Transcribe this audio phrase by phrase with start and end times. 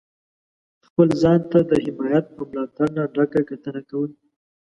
[0.85, 4.11] خپل ځان ته د حمایت او ملاتړ نه ډکه کتنه کوئ.